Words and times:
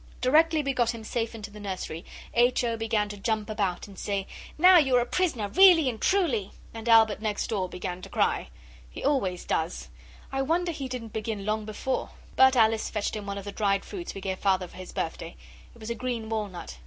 Directly 0.19 0.63
we 0.63 0.73
got 0.73 0.95
him 0.95 1.03
safe 1.03 1.35
into 1.35 1.51
the 1.51 1.59
nursery, 1.59 2.03
H. 2.33 2.63
O. 2.63 2.75
began 2.75 3.07
to 3.09 3.17
jump 3.17 3.51
about 3.51 3.87
and 3.87 3.99
say, 3.99 4.25
'Now 4.57 4.79
you're 4.79 4.99
a 4.99 5.05
prisoner 5.05 5.47
really 5.49 5.87
and 5.89 6.01
truly!' 6.01 6.53
And 6.73 6.89
Albert 6.89 7.21
next 7.21 7.45
door 7.51 7.69
began 7.69 8.01
to 8.01 8.09
cry. 8.09 8.49
He 8.89 9.03
always 9.03 9.45
does. 9.45 9.89
I 10.31 10.41
wonder 10.41 10.71
he 10.71 10.87
didn't 10.87 11.13
begin 11.13 11.45
long 11.45 11.65
before 11.65 12.09
but 12.35 12.55
Alice 12.55 12.89
fetched 12.89 13.15
him 13.15 13.27
one 13.27 13.37
of 13.37 13.45
the 13.45 13.51
dried 13.51 13.85
fruits 13.85 14.15
we 14.15 14.21
gave 14.21 14.39
Father 14.39 14.67
for 14.67 14.77
his 14.77 14.91
birthday. 14.91 15.35
It 15.75 15.77
was 15.79 15.91
a 15.91 16.01
green 16.01 16.29
walnut. 16.29 16.79